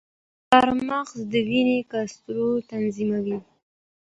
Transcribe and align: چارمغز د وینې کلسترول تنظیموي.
چارمغز 0.49 1.17
د 1.31 1.33
وینې 1.47 1.79
کلسترول 1.91 2.55
تنظیموي. 2.71 3.37